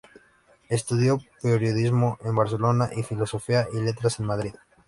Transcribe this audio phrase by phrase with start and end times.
[0.67, 4.55] Estudió Periodismo en Barcelona y Filosofía y Letras en Madrid.